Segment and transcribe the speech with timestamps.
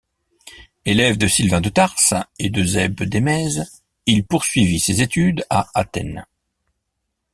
[0.83, 6.25] Élève de Sylvain de Tarse et d'Eusèbe d'Emèse, il poursuivit ses études à Athènes.